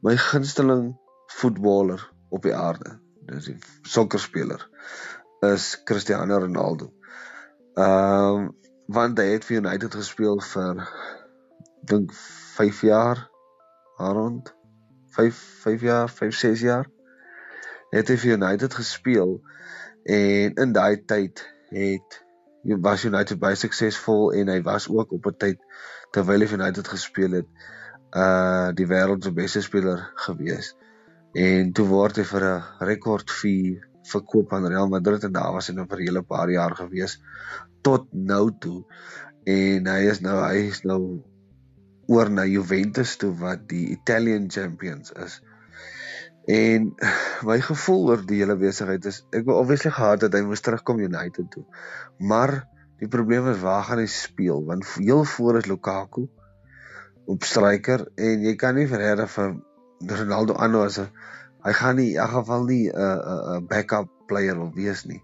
My 0.02 0.16
gunsteling 0.18 0.96
voetballer 1.28 2.12
op 2.30 2.44
die 2.44 2.56
aarde. 2.56 3.00
Dis 3.28 3.46
die 3.52 3.60
sokkerspeler 3.84 4.70
is 5.42 5.84
Cristiano 5.84 6.40
Ronaldo. 6.40 6.94
Ehm 7.76 8.48
uh, 8.48 8.50
want 8.88 9.20
hy 9.20 9.26
het 9.34 9.46
vir 9.46 9.58
United 9.60 9.96
gespeel 10.00 10.40
vir 10.40 10.86
dink 11.84 12.14
5 12.56 12.82
jaar 12.88 13.30
rond 13.98 14.54
5 15.18 15.36
5 15.64 15.82
jaar, 15.82 16.10
5 16.10 16.36
6 16.36 16.62
jaar 16.62 16.88
het 17.92 18.10
hy 18.12 18.18
vir 18.22 18.38
United 18.38 18.74
gespeel 18.74 19.38
en 20.04 20.56
in 20.64 20.74
daai 20.76 21.04
tyd 21.06 21.44
het 21.72 22.22
was 22.84 23.06
United 23.08 23.40
baie 23.40 23.56
suksesvol 23.56 24.34
en 24.36 24.52
hy 24.52 24.62
was 24.62 24.88
ook 24.92 25.12
op 25.12 25.28
'n 25.28 25.38
tyd 25.38 25.60
terwyl 26.12 26.42
hy 26.42 26.48
vir 26.48 26.60
United 26.60 26.88
gespeel 26.88 27.40
het 27.42 27.50
uh 28.16 28.72
die 28.76 28.88
wêreld 28.88 29.24
se 29.24 29.32
beste 29.32 29.62
speler 29.62 30.12
gewees. 30.16 30.76
En 31.36 31.74
toe 31.74 31.86
word 31.88 32.18
hy 32.18 32.24
vir 32.24 32.44
'n 32.44 32.64
rekord 32.80 33.32
fee 33.32 33.80
verkoop 34.08 34.54
aan 34.54 34.68
Real 34.68 34.88
Madrid 34.88 35.24
en 35.24 35.32
daar 35.32 35.54
was 35.54 35.68
hy 35.68 35.76
nou 35.76 35.86
vir 35.88 36.00
'n 36.00 36.08
hele 36.08 36.24
paar 36.24 36.50
jaar 36.50 36.76
gewees 36.76 37.20
tot 37.82 38.08
nou 38.12 38.52
toe. 38.60 38.86
En 39.46 39.88
hy 39.88 40.02
is 40.12 40.22
nou 40.22 40.38
hy 40.44 40.68
is 40.72 40.84
nou 40.84 41.24
oor 42.08 42.30
na 42.30 42.46
Juventus 42.46 43.18
toe 43.18 43.34
wat 43.36 43.68
die 43.68 43.92
Italian 43.92 44.50
champions 44.50 45.12
is. 45.12 45.42
En 46.48 46.94
my 47.50 47.60
gevoel 47.62 48.08
oor 48.14 48.26
die 48.26 48.40
hele 48.42 48.56
besigheid 48.60 49.06
is 49.10 49.22
ek 49.36 49.46
wou 49.50 49.60
obviously 49.60 49.92
gehad 49.92 50.24
het 50.26 50.36
hy 50.38 50.44
moes 50.48 50.64
terugkom 50.64 51.04
United 51.04 51.52
toe. 51.52 51.66
Maar 52.24 52.62
die 53.02 53.10
probleem 53.12 53.50
is 53.52 53.60
waar 53.62 53.84
gaan 53.90 54.02
hy 54.02 54.08
speel? 54.12 54.64
Want 54.66 54.88
heel 54.96 55.26
voor 55.28 55.60
is 55.60 55.68
Lukaku 55.68 56.28
op 57.28 57.44
striker 57.44 58.06
en 58.16 58.46
jy 58.48 58.56
kan 58.56 58.80
nie 58.80 58.88
verder 58.88 59.28
vir 59.28 59.58
Ronaldo 60.08 60.56
aanhou 60.56 60.86
as 60.86 61.00
'n 61.04 61.10
hy 61.68 61.74
gaan 61.74 61.98
nie 62.00 62.14
in 62.16 62.32
geval 62.32 62.64
nie 62.64 62.86
'n 62.88 62.96
uh, 62.96 63.04
'n 63.04 63.34
uh, 63.34 63.56
uh, 63.56 63.62
backup 63.68 64.10
player 64.28 64.56
wil 64.56 64.72
wees 64.74 65.04
nie. 65.06 65.22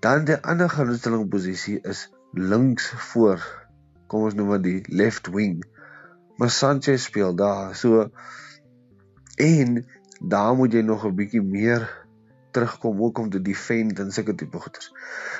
Dan 0.00 0.24
die 0.24 0.38
ander 0.42 0.68
gunsteling 0.68 1.28
posisie 1.28 1.78
is 1.82 2.08
links 2.32 2.90
voor. 3.10 3.38
Kom 4.06 4.26
ons 4.26 4.34
noem 4.34 4.62
dit 4.62 4.62
die 4.62 4.96
left 4.96 5.30
wing. 5.30 5.62
Maar 6.36 6.50
Sanchez 6.50 7.04
speel 7.04 7.34
daar. 7.34 7.74
So 7.74 8.10
en 9.36 9.86
daar 10.20 10.54
moet 10.56 10.72
jy 10.72 10.82
nog 10.82 11.04
'n 11.06 11.14
bietjie 11.14 11.42
meer 11.42 11.88
terugkom 12.50 13.02
ook 13.02 13.18
om 13.18 13.30
te 13.30 13.42
defend 13.42 13.98
en 13.98 14.12
sulke 14.12 14.34
tipe 14.34 14.58
goeders. 14.58 14.92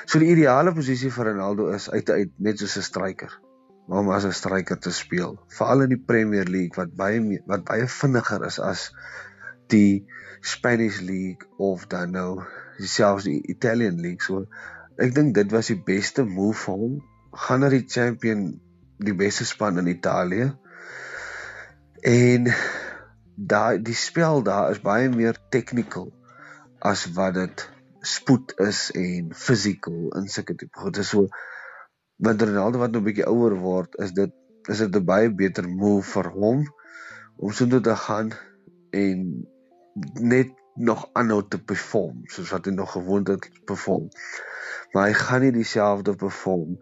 So 0.05 0.19
die 0.19 0.31
ideale 0.35 0.73
posisie 0.73 1.11
vir 1.11 1.31
Ronaldo 1.31 1.69
is 1.71 1.89
uit 1.89 2.09
uit 2.09 2.31
net 2.37 2.59
soos 2.59 2.77
'n 2.77 2.81
striker. 2.81 3.39
Maar 3.87 3.99
om 3.99 4.09
as 4.09 4.25
'n 4.25 4.31
striker 4.31 4.79
te 4.79 4.91
speel, 4.91 5.39
veral 5.47 5.81
in 5.81 5.89
die 5.89 6.03
Premier 6.05 6.43
League 6.43 6.75
wat 6.75 6.95
baie 6.95 7.41
wat 7.45 7.63
baie 7.63 7.87
vinniger 7.87 8.45
is 8.45 8.59
as 8.59 8.91
die 9.67 10.05
Spanish 10.41 10.99
League 11.01 11.47
of 11.57 11.87
dan 11.87 12.11
nou 12.11 12.43
selfs 12.77 13.23
die 13.23 13.41
Italian 13.47 13.99
League 14.01 14.21
so 14.21 14.45
ek 15.01 15.15
dink 15.15 15.33
dit 15.35 15.51
was 15.51 15.71
die 15.71 15.79
beste 15.87 16.25
move 16.27 16.59
vir 16.65 16.79
hom 16.81 16.95
gaan 17.45 17.63
na 17.63 17.71
die 17.73 17.85
champion 17.87 18.45
die 19.01 19.15
beste 19.17 19.47
span 19.47 19.79
in 19.81 19.89
Italië 19.91 20.51
en 22.05 22.51
daai 23.35 23.81
die 23.81 23.97
spel 23.97 24.43
daar 24.43 24.71
is 24.71 24.81
baie 24.81 25.09
meer 25.09 25.37
technical 25.49 26.11
as 26.79 27.05
wat 27.17 27.33
dit 27.33 27.69
spoed 28.01 28.53
is 28.67 28.91
en 28.95 29.33
physical 29.33 30.09
in 30.19 30.27
sulke 30.31 30.55
tipe 30.55 30.79
goed 30.79 31.01
so 31.03 31.27
want 32.27 32.41
Ronaldo 32.41 32.79
wat 32.79 32.91
nou 32.91 33.01
'n 33.01 33.07
bietjie 33.09 33.27
ouer 33.27 33.55
word 33.59 33.95
is 34.05 34.11
dit 34.11 34.33
is 34.69 34.77
dit 34.83 34.95
'n 34.95 35.05
baie 35.05 35.29
beter 35.29 35.67
move 35.69 36.11
vir 36.11 36.29
hom 36.37 36.63
om 37.37 37.51
so 37.51 37.67
toe 37.67 37.81
te 37.81 37.95
gaan 37.95 38.31
en 38.91 39.47
net 40.35 40.53
nog 40.75 41.09
aanhou 41.13 41.41
te 41.47 41.59
perform 41.63 42.21
soos 42.27 42.51
wat 42.51 42.65
hy 42.65 42.71
nog 42.75 42.91
gewoond 42.91 43.27
het 43.27 43.49
perform. 43.65 44.09
Maar 44.91 45.07
hy 45.07 45.13
gaan 45.13 45.41
nie 45.41 45.51
dieselfde 45.55 46.15
perform 46.15 46.77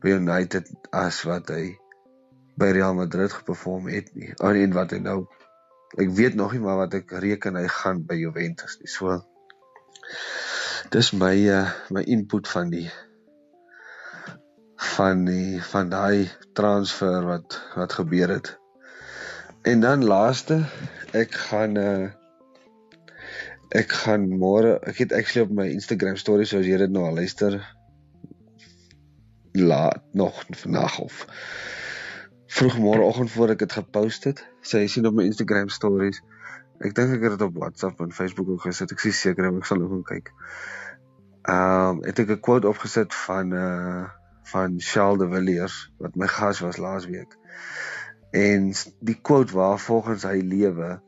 by 0.00 0.16
United 0.16 0.70
as 0.90 1.22
wat 1.28 1.52
hy 1.52 1.76
by 2.60 2.70
Real 2.76 2.94
Madrid 2.94 3.32
geperform 3.32 3.88
het 3.92 4.10
nie. 4.14 4.32
En 4.32 4.72
wat 4.72 4.94
hy 4.94 5.00
nou 5.04 5.24
ek 6.00 6.10
weet 6.18 6.34
nog 6.34 6.52
nie 6.52 6.62
maar 6.62 6.80
wat 6.84 6.94
ek 6.98 7.12
reken 7.22 7.58
hy 7.58 7.66
gaan 7.70 8.02
by 8.08 8.16
Juventus 8.18 8.78
nie. 8.80 8.90
So 8.90 9.20
dis 10.94 11.12
my 11.16 11.34
uh, 11.50 11.70
my 11.94 12.02
input 12.16 12.48
van 12.50 12.72
die 12.74 12.88
van 14.94 15.24
die 15.26 15.62
van 15.62 15.88
daai 15.92 16.30
transfer 16.58 17.24
wat 17.26 17.60
wat 17.74 17.96
gebeur 18.00 18.36
het. 18.36 18.52
En 19.64 19.80
dan 19.80 20.04
laaste, 20.04 20.60
ek 21.12 21.34
gaan 21.48 21.80
uh 21.80 22.10
ek 23.74 23.90
gaan 24.04 24.28
môre, 24.38 24.76
ek 24.86 25.00
het 25.02 25.12
actually 25.16 25.48
op 25.48 25.54
my 25.58 25.64
Instagram 25.66 26.18
stories 26.20 26.52
soos 26.54 26.68
jy 26.68 26.76
dit 26.78 26.92
nou 26.94 27.08
al 27.08 27.16
luister 27.18 27.56
laat 29.54 30.02
nog 30.14 30.44
vandag 30.50 30.98
of 31.02 31.24
vroeg 32.54 32.76
môreoggend 32.78 33.30
voor 33.34 33.50
ek 33.54 33.64
dit 33.64 33.72
gepost 33.72 34.26
het. 34.28 34.40
Sy 34.62 34.84
sien 34.86 35.06
op 35.08 35.16
my 35.18 35.24
Instagram 35.26 35.70
stories. 35.74 36.20
Ek 36.86 36.92
dink 36.94 37.16
ek 37.16 37.24
het 37.26 37.32
dit 37.34 37.46
op 37.46 37.56
WhatsApp 37.58 38.02
en 38.04 38.14
Facebook 38.14 38.52
ook 38.54 38.66
gesit. 38.68 38.92
Ek 38.94 39.02
sien 39.02 39.14
seker 39.16 39.48
ek 39.48 39.66
sal 39.66 39.80
nog 39.82 39.90
gaan 39.90 40.04
kyk. 40.10 40.30
Ehm 41.50 41.96
um, 41.98 42.02
het 42.06 42.20
ek 42.22 42.30
'n 42.36 42.40
quote 42.40 42.68
opgesit 42.70 43.14
van 43.14 43.50
uh 43.52 44.04
van 44.44 44.76
Charles 44.78 45.18
de 45.18 45.28
Villiers 45.32 45.76
wat 45.98 46.14
my 46.14 46.28
gas 46.28 46.60
was 46.60 46.76
laas 46.76 47.06
week. 47.10 47.34
En 48.30 48.70
die 49.00 49.18
quote 49.20 49.52
waar 49.52 49.78
volgens 49.78 50.22
hy 50.22 50.38
lewe 50.44 51.00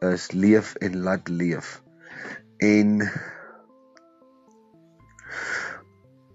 is 0.00 0.30
leef 0.32 0.74
en 0.74 0.96
laat 0.96 1.28
leef. 1.28 1.82
En 2.56 3.02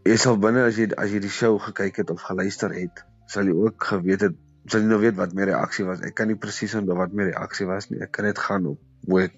jy 0.04 0.18
sal 0.18 0.38
binne 0.38 0.68
as 0.70 0.78
jy 0.78 0.92
as 0.94 1.10
jy 1.10 1.20
die 1.24 1.34
show 1.34 1.58
gekyk 1.60 2.04
het 2.04 2.10
of 2.14 2.22
geluister 2.22 2.74
het, 2.74 3.06
sal 3.26 3.48
jy 3.48 3.58
ook 3.58 3.84
geweet 3.94 4.22
het, 4.28 4.38
sal 4.70 4.84
jy 4.84 4.88
nou 4.90 5.00
weet 5.02 5.18
wat 5.18 5.34
my 5.38 5.48
reaksie 5.50 5.86
was. 5.88 6.04
Ek 6.06 6.16
kan 6.18 6.30
nie 6.30 6.40
presies 6.40 6.76
onthou 6.78 6.98
wat 7.00 7.14
my 7.18 7.30
reaksie 7.32 7.68
was 7.70 7.90
nie. 7.90 8.02
Ek 8.04 8.12
kan 8.16 8.28
net 8.30 8.40
gaan 8.40 8.68
op 8.74 9.10
hoe 9.10 9.24
ek 9.26 9.38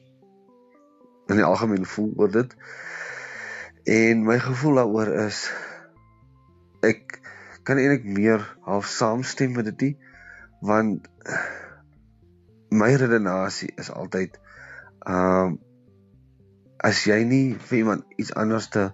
in 1.32 1.40
die 1.40 1.48
algemeen 1.48 1.86
voel 1.88 2.12
oor 2.20 2.32
dit. 2.32 2.56
En 3.88 4.24
my 4.28 4.40
gevoel 4.44 4.82
daaroor 4.82 5.12
is 5.28 5.46
ek 6.84 7.20
kan 7.64 7.80
eintlik 7.80 8.04
meer 8.04 8.44
half 8.68 8.88
saamstem 8.92 9.56
met 9.56 9.72
dit 9.72 9.96
want 10.64 11.08
my 12.74 12.90
redenasie 12.96 13.72
is 13.80 13.92
altyd 13.92 14.40
ehm 15.08 15.54
um, 15.54 15.62
as 16.84 17.06
jy 17.08 17.22
nie 17.24 17.56
vir 17.56 17.78
iemand 17.78 18.18
iets 18.20 18.34
anders 18.36 18.66
te 18.72 18.90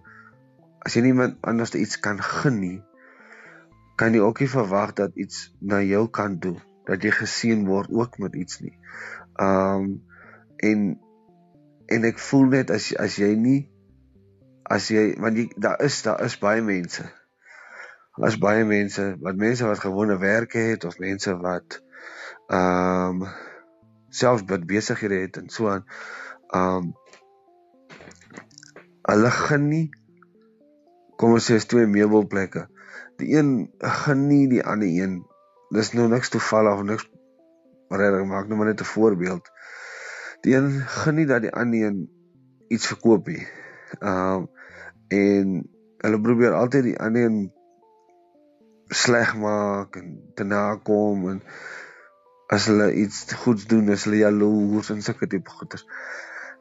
as 0.86 0.94
jy 0.94 1.02
nie 1.02 1.14
iemand 1.16 1.40
anders 1.52 1.74
iets 1.74 1.98
kan 2.06 2.20
gun 2.22 2.60
nie 2.62 2.78
kan 4.00 4.16
jy 4.16 4.24
ook 4.24 4.40
nie 4.40 4.52
verwag 4.52 4.96
dat 4.96 5.16
iets 5.20 5.50
na 5.60 5.82
jou 5.84 6.08
kan 6.08 6.38
doen 6.40 6.60
dat 6.88 7.04
jy 7.04 7.12
gesien 7.14 7.66
word 7.68 7.92
ook 7.94 8.18
met 8.24 8.36
iets 8.36 8.62
nie. 8.64 8.78
Um 9.36 10.00
en 10.58 10.88
en 11.90 12.08
ek 12.08 12.22
voel 12.22 12.50
net 12.56 12.72
as 12.74 12.90
as 12.96 13.18
jy 13.22 13.34
nie 13.40 13.60
as 14.70 14.90
jy 14.94 15.04
want 15.22 15.38
jy 15.38 15.48
daar 15.58 15.82
is 15.86 16.00
daar 16.06 16.24
is 16.26 16.38
baie 16.42 16.64
mense. 16.66 17.06
Daar's 18.20 18.40
baie 18.42 18.66
mense, 18.68 19.06
wat 19.24 19.38
mense 19.40 19.68
wat 19.68 19.80
gewone 19.80 20.18
werke 20.20 20.60
het 20.72 20.84
of 20.88 21.00
mense 21.00 21.36
wat 21.44 21.80
um 22.52 23.24
selfs 24.10 24.48
wat 24.50 24.68
besighede 24.68 25.22
het 25.26 25.38
en 25.44 25.54
so 25.54 25.70
aan. 25.70 25.86
Um 26.56 26.92
hulle 29.10 29.32
gaan 29.34 29.70
nie 29.70 29.88
kom 31.20 31.36
ons 31.36 31.48
sê 31.50 31.58
is 31.60 31.68
twee 31.70 31.88
meubelplekke. 31.90 32.68
Die 33.20 33.36
een 33.36 33.72
gaan 33.78 34.28
nie 34.28 34.48
die 34.48 34.64
ander 34.64 34.88
een. 34.88 35.20
Dis 35.76 35.92
nou 35.94 36.08
niks 36.10 36.32
toevallig 36.34 36.80
of 36.80 36.84
niks 36.88 37.08
ek 37.90 38.26
maak 38.30 38.48
nou 38.48 38.58
maar 38.58 38.70
net 38.70 38.82
'n 38.82 38.94
voorbeeld. 38.94 39.50
Die 40.42 40.56
een 40.56 40.70
gaan 40.96 41.16
nie 41.16 41.26
dat 41.26 41.42
die 41.42 41.52
ander 41.52 41.86
een 41.86 42.10
iets 42.68 42.88
verkoop 42.88 43.28
nie. 43.28 43.48
Ehm 44.00 44.36
um, 44.36 44.50
en 45.08 45.70
hulle 45.98 46.22
probeer 46.22 46.54
altyd 46.54 46.84
die 46.84 47.00
ander 47.00 47.24
een 47.24 47.52
sleg 48.88 49.36
maak 49.38 49.96
en 49.96 50.32
te 50.36 50.44
nakom 50.44 51.30
en 51.30 51.42
as 52.48 52.66
hulle 52.66 52.94
iets 52.94 53.34
goeds 53.34 53.66
doen, 53.66 53.90
is 53.90 54.04
hulle 54.04 54.18
jaloers 54.18 54.90
en 54.90 55.02
sulke 55.02 55.28
tipe 55.28 55.50
goeters. 55.50 55.86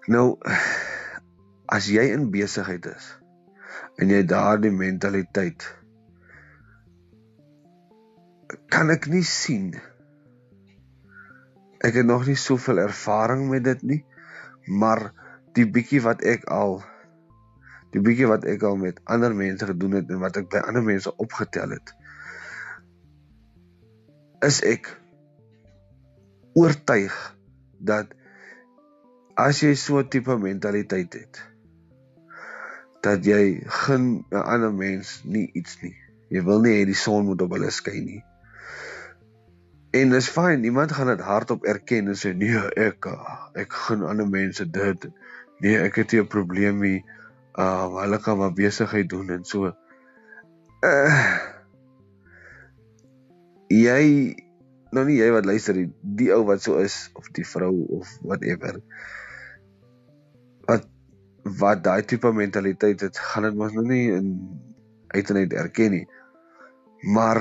Nou 0.07 0.39
as 1.67 1.89
jy 1.93 2.09
in 2.13 2.31
besigheid 2.33 2.87
is 2.87 3.09
en 3.97 4.09
jy 4.09 4.25
daardie 4.25 4.73
mentaliteit 4.73 5.65
kan 8.73 8.93
ek 8.95 9.09
nie 9.13 9.25
sien 9.27 9.73
ek 11.85 12.01
het 12.01 12.07
nog 12.07 12.27
nie 12.29 12.37
soveel 12.37 12.83
ervaring 12.85 13.49
met 13.51 13.65
dit 13.65 13.83
nie 13.93 14.01
maar 14.67 15.11
die 15.57 15.67
bietjie 15.77 16.03
wat 16.05 16.25
ek 16.27 16.47
al 16.53 16.79
die 17.95 18.03
bietjie 18.05 18.29
wat 18.31 18.45
ek 18.45 18.67
al 18.69 18.77
met 18.81 19.01
ander 19.05 19.35
mense 19.35 19.71
gedoen 19.71 19.99
het 20.01 20.13
en 20.13 20.23
wat 20.25 20.37
ek 20.43 20.51
by 20.53 20.63
ander 20.69 20.85
mense 20.85 21.15
opgetel 21.17 21.77
het 21.77 21.95
is 24.49 24.63
ek 24.63 24.93
oortuig 26.59 27.15
dat 27.79 28.13
as 29.39 29.63
jy 29.63 29.75
so 29.79 29.99
'n 30.03 30.11
tipe 30.11 30.35
mentaliteit 30.43 31.15
het 31.15 31.49
dat 33.03 33.25
jy 33.25 33.63
gun 33.65 34.25
'n 34.31 34.43
ander 34.43 34.73
mens 34.75 35.21
nie 35.25 35.51
iets 35.55 35.79
nie. 35.83 35.95
Jy 36.29 36.43
wil 36.43 36.61
nie 36.61 36.75
hê 36.79 36.85
die 36.85 36.99
son 36.99 37.25
moet 37.25 37.43
op 37.43 37.53
hulle 37.55 37.71
skyn 37.71 38.05
nie. 38.05 38.23
En 39.91 40.11
dis 40.13 40.29
fyn, 40.29 40.65
iemand 40.65 40.93
gaan 40.93 41.07
dit 41.07 41.21
hardop 41.25 41.65
erken 41.65 42.11
en 42.13 42.17
sê 42.19 42.35
nee, 42.37 42.61
ek 42.77 43.09
ek 43.57 43.77
gun 43.87 44.05
ander 44.05 44.29
mense 44.29 44.67
dit. 44.71 45.07
Nee, 45.65 45.79
ek 45.81 46.03
het 46.03 46.13
nie 46.13 46.21
'n 46.23 46.29
probleem 46.29 46.83
nie. 46.85 47.05
Uh, 47.59 47.89
hulle 48.03 48.19
kan 48.23 48.39
maar 48.39 48.53
besigheid 48.53 49.09
doen 49.09 49.31
en 49.31 49.45
so. 49.45 49.73
Uh, 50.85 51.39
jy 53.69 54.35
nou 54.93 55.05
nie 55.05 55.19
jy 55.19 55.31
wat 55.33 55.49
luister 55.49 55.75
die, 55.75 55.89
die 56.03 56.31
ou 56.33 56.45
wat 56.49 56.63
so 56.63 56.79
is 56.81 57.11
of 57.19 57.29
die 57.37 57.45
vrou 57.45 57.73
of 57.99 58.13
whatever 58.23 58.79
wat 60.69 60.87
wat 61.59 61.83
daai 61.85 62.03
tipe 62.05 62.31
mentaliteit 62.33 63.01
het, 63.01 63.19
gaan 63.19 63.49
dit 63.49 63.57
mos 63.57 63.73
nou 63.73 63.87
nie 63.89 64.13
in 64.13 64.33
uit 65.09 65.31
en 65.31 65.37
uit 65.37 65.53
erken 65.53 65.91
nie. 65.91 66.07
Maar 67.17 67.41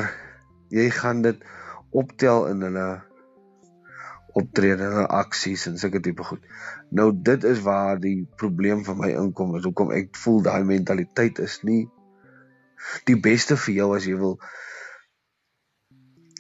jy 0.72 0.88
gaan 0.96 1.22
dit 1.26 1.42
optel 1.92 2.48
in 2.52 2.62
hulle 2.68 2.88
optrede, 4.38 4.84
hulle 4.84 5.08
aksies 5.18 5.66
en 5.70 5.78
sulke 5.82 6.02
tipe 6.04 6.24
goed. 6.24 6.44
Nou 6.94 7.10
dit 7.16 7.44
is 7.44 7.62
waar 7.66 8.00
die 8.00 8.28
probleem 8.38 8.84
vir 8.86 8.98
my 9.00 9.12
inkom, 9.18 9.56
is 9.58 9.66
hoekom 9.66 9.94
ek 9.96 10.16
voel 10.16 10.44
daai 10.46 10.64
mentaliteit 10.68 11.40
is 11.44 11.62
nie 11.64 11.88
die 13.10 13.18
beste 13.18 13.58
vir 13.58 13.74
jou 13.74 13.90
as 13.96 14.06
jy 14.06 14.18
wil 14.18 14.38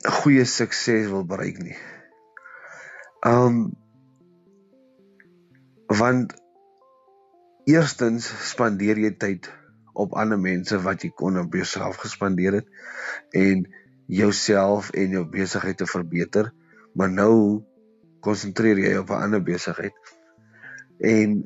'n 0.06 0.13
goeie 0.22 0.46
sukses 0.46 1.10
wil 1.10 1.25
bereik 1.25 1.58
nie. 1.63 1.77
Um 3.25 3.74
want 5.88 6.36
Eerstens 7.68 8.30
spandeer 8.48 8.96
jy 8.96 9.10
tyd 9.20 9.50
op 9.92 10.13
ander 10.16 10.39
mense 10.39 10.77
wat 10.86 11.01
jy 11.04 11.10
kon 11.20 11.36
op 11.42 11.56
jouself 11.58 11.98
gespandeer 12.00 12.62
het 12.62 12.70
en 13.36 13.66
jouself 14.07 14.89
en 14.95 15.15
jou 15.17 15.25
besigheid 15.29 15.77
te 15.77 15.85
verbeter, 15.85 16.51
maar 16.95 17.11
nou 17.11 17.63
konsentreer 18.23 18.79
jy 18.79 18.95
op 18.97 19.11
'n 19.11 19.23
ander 19.27 19.43
besigheid. 19.43 19.93
En 20.99 21.43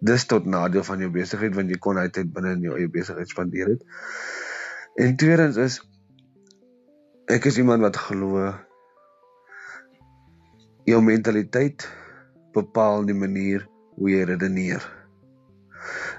dis 0.00 0.26
tot 0.26 0.46
nadeel 0.46 0.84
van 0.84 0.98
jou 0.98 1.10
besigheid 1.10 1.54
want 1.54 1.70
jy 1.70 1.78
kon 1.78 1.98
uit 1.98 2.12
tyd 2.12 2.32
binne 2.32 2.54
in 2.54 2.62
jou 2.62 2.76
eie 2.78 2.88
besigheid 2.88 3.28
spandeer 3.28 3.74
het. 3.74 3.82
En 4.94 5.16
tweedens 5.16 5.56
is 5.56 5.80
ek 7.26 7.44
is 7.44 7.58
iemand 7.58 7.82
wat 7.82 7.96
glo 7.96 8.54
jou 10.88 11.02
mentaliteit 11.02 11.84
bepaal 12.54 13.04
die 13.04 13.18
manier 13.18 13.66
hoe 13.98 14.10
jy 14.10 14.24
redeneer. 14.24 14.82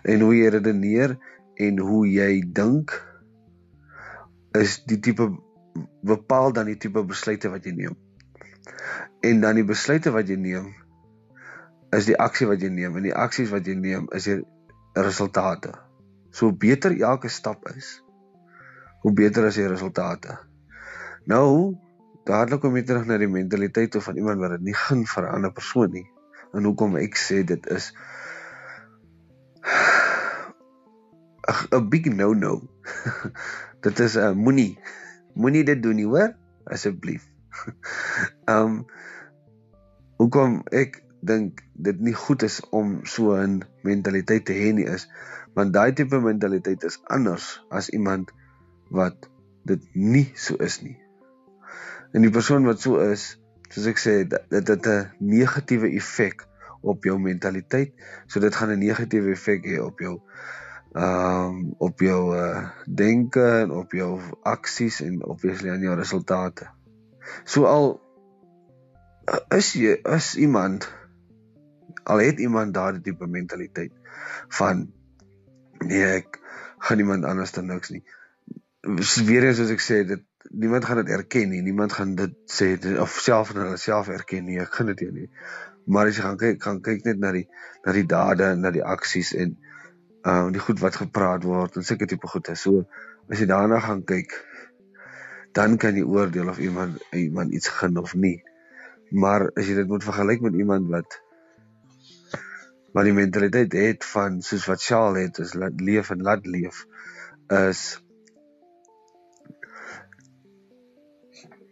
En 0.04 0.22
hoe 0.22 0.36
jy 0.36 0.50
redeneer 0.50 1.18
en 1.56 1.80
hoe 1.80 2.08
jy 2.08 2.44
dink 2.54 3.09
is 4.58 4.80
die 4.90 5.00
tipe 5.00 5.30
bepaal 6.02 6.54
dan 6.54 6.66
die 6.66 6.78
tipe 6.78 7.04
besluite 7.06 7.52
wat 7.54 7.66
jy 7.66 7.74
neem. 7.76 7.98
En 9.26 9.42
dan 9.42 9.60
die 9.60 9.68
besluite 9.68 10.14
wat 10.16 10.30
jy 10.30 10.38
neem 10.40 10.72
is 11.96 12.06
die 12.06 12.18
aksie 12.22 12.48
wat 12.50 12.62
jy 12.62 12.70
neem 12.74 12.98
en 12.98 13.08
die 13.08 13.16
aksies 13.16 13.52
wat 13.54 13.68
jy 13.68 13.76
neem 13.78 14.08
is 14.16 14.28
die 14.30 14.40
resultate. 14.98 15.74
So 16.32 16.52
beter 16.54 16.94
elke 16.94 17.30
stap 17.34 17.66
is, 17.74 17.98
hoe 19.02 19.14
beter 19.16 19.48
is 19.50 19.58
die 19.58 19.68
resultate. 19.70 20.38
Nou, 21.30 21.76
dadelik 22.30 22.62
kom 22.62 22.78
jy 22.78 22.86
terug 22.86 23.10
na 23.10 23.18
die 23.22 23.32
mentaliteit 23.32 23.98
of 23.98 24.06
van 24.06 24.20
iemand 24.22 24.42
wat 24.44 24.58
dit 24.58 24.70
nie 24.70 24.78
gun 24.78 25.06
vir 25.06 25.26
'n 25.26 25.36
ander 25.40 25.54
persoon 25.54 25.92
nie. 25.92 26.08
En 26.54 26.66
hoekom 26.66 26.98
ek 26.98 27.18
sê 27.18 27.44
dit 27.44 27.68
is 27.68 27.94
'n 31.74 31.90
big 31.90 32.06
no 32.14 32.34
no. 32.34 32.62
Dit 33.82 34.00
is 34.00 34.16
'n 34.16 34.20
uh, 34.20 34.32
moenie 34.34 34.80
moenie 35.34 35.64
dit 35.64 35.84
doen 35.84 35.96
nie, 35.96 36.06
hoor? 36.06 36.36
Asseblief. 36.64 37.28
um 38.46 38.86
hoekom 40.20 40.62
ek 40.72 41.04
dink 41.22 41.64
dit 41.74 42.00
nie 42.00 42.14
goed 42.14 42.44
is 42.44 42.60
om 42.70 43.00
so 43.06 43.36
'n 43.36 43.64
mentaliteit 43.84 44.46
te 44.46 44.54
hê 44.54 44.72
nie 44.76 44.88
is 44.88 45.08
want 45.56 45.74
daai 45.74 45.94
tipe 45.94 46.20
mentaliteit 46.20 46.84
is 46.84 47.00
anders 47.08 47.64
as 47.70 47.90
iemand 47.90 48.32
wat 48.90 49.30
dit 49.64 49.82
nie 49.94 50.32
so 50.36 50.56
is 50.56 50.82
nie. 50.82 50.98
En 52.14 52.26
die 52.26 52.34
persoon 52.34 52.66
wat 52.66 52.82
so 52.82 52.98
is, 53.04 53.36
soos 53.70 53.90
ek 53.92 54.00
sê, 54.02 54.14
dit 54.26 54.72
het 54.74 54.88
'n 54.88 55.12
negatiewe 55.20 55.92
effek 56.00 56.48
op 56.82 57.04
jou 57.04 57.20
mentaliteit. 57.20 57.94
So 58.28 58.40
dit 58.40 58.56
gaan 58.56 58.72
'n 58.72 58.80
negatiewe 58.80 59.32
effek 59.32 59.66
hê 59.66 59.78
op 59.84 60.00
jou 60.00 60.22
ehm 60.90 61.46
um, 61.46 61.74
op 61.78 62.00
jou 62.00 62.36
uh, 62.36 62.70
denke 62.86 63.46
en 63.62 63.72
op 63.72 63.92
jou 63.92 64.20
aksies 64.42 65.02
en 65.06 65.24
obviously 65.26 65.70
aan 65.70 65.86
jou 65.86 65.96
resultate. 65.96 66.70
So 67.44 67.66
al 67.70 68.02
is 69.54 69.74
jy 69.78 70.00
is 70.18 70.36
iemand 70.36 70.90
al 72.04 72.24
het 72.26 72.40
iemand 72.40 72.74
daardie 72.74 73.02
tipe 73.02 73.28
mentaliteit 73.28 73.94
van 74.58 74.88
nee 75.86 76.06
ek 76.06 76.40
gaan 76.80 77.00
iemand 77.00 77.26
anders 77.26 77.52
dan 77.52 77.70
niks 77.70 77.94
nie. 77.94 78.04
Weer 79.26 79.46
eens 79.46 79.62
soos 79.62 79.76
ek 79.76 79.84
sê 79.84 80.02
dit 80.08 80.26
niemand 80.50 80.86
gaan 80.86 81.04
dit 81.04 81.14
erken 81.14 81.50
nie. 81.50 81.62
Niemand 81.62 81.94
gaan 81.94 82.16
dit 82.16 82.34
sê 82.50 82.74
of 83.00 83.18
self 83.22 83.54
en 83.54 83.62
hulle 83.62 83.78
self 83.78 84.10
erken 84.10 84.46
nie. 84.46 84.60
Ek 84.60 84.74
gaan 84.74 84.90
dit 84.94 85.06
nie. 85.14 85.30
Maar 85.86 86.10
as 86.10 86.18
jy 86.18 86.26
gaan 86.26 86.40
kyk 86.42 86.64
gaan 86.64 86.82
kyk 86.82 87.06
net 87.06 87.20
na 87.22 87.32
die 87.36 87.46
na 87.86 87.94
die 87.94 88.06
dade 88.10 88.54
en 88.56 88.66
na 88.66 88.72
die 88.74 88.86
aksies 88.86 89.36
en 89.38 89.58
uh 90.28 90.50
die 90.52 90.64
goed 90.64 90.80
wat 90.84 91.00
gepraat 91.00 91.44
word 91.44 91.76
en 91.76 91.86
sulke 91.88 92.08
tipe 92.10 92.28
goede. 92.28 92.56
So 92.56 92.86
as 93.30 93.40
jy 93.40 93.48
daarna 93.50 93.80
gaan 93.80 94.04
kyk 94.04 94.36
dan 95.54 95.78
kan 95.78 95.96
jy 95.96 96.04
oordeel 96.06 96.50
of 96.50 96.60
iemand 96.60 97.00
iemand 97.16 97.54
iets 97.54 97.72
gun 97.80 97.98
of 97.98 98.16
nie. 98.16 98.44
Maar 99.10 99.50
as 99.56 99.68
jy 99.68 99.80
dit 99.80 99.88
moet 99.88 100.04
vergelyk 100.04 100.42
met 100.42 100.54
iemand 100.54 100.90
wat 100.90 101.22
maar 102.94 103.06
die 103.06 103.14
mentaliteit 103.14 103.74
het 103.74 104.06
van 104.06 104.42
soos 104.42 104.66
wat 104.66 104.84
Charles 104.84 105.22
het 105.28 105.38
is 105.46 105.54
laat 105.54 105.82
leef 105.82 106.10
en 106.10 106.22
laat 106.26 106.46
leef 106.46 106.86
is 107.54 107.82